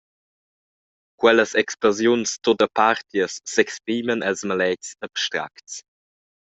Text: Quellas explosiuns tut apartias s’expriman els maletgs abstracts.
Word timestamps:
Quellas 1.23 1.53
explosiuns 1.63 2.31
tut 2.49 2.65
apartias 2.67 3.39
s’expriman 3.53 4.29
els 4.33 4.45
maletgs 4.53 4.95
abstracts. 5.11 5.83